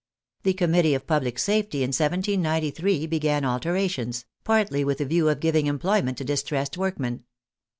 [0.41, 5.67] The Committee of Public Safety in 1793 began alterations, partly with a view of giving
[5.67, 7.23] employment to distressed workmen.